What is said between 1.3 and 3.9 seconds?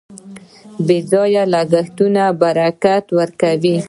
لګښتونه برکت ورکوي.